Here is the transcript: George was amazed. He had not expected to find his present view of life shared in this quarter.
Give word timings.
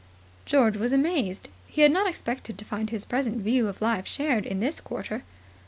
George 0.47 0.77
was 0.77 0.91
amazed. 0.93 1.47
He 1.67 1.83
had 1.83 1.91
not 1.91 2.09
expected 2.09 2.57
to 2.57 2.65
find 2.65 2.89
his 2.89 3.05
present 3.05 3.37
view 3.37 3.67
of 3.67 3.83
life 3.83 4.07
shared 4.07 4.47
in 4.47 4.59
this 4.59 4.81
quarter. 4.81 5.21